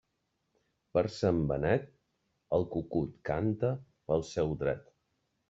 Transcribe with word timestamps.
Per 0.97 1.03
Sant 1.15 1.41
Benet, 1.51 1.85
el 2.59 2.65
cucut 2.77 3.13
canta 3.31 3.71
pel 4.11 4.27
seu 4.33 4.53
dret. 4.65 4.91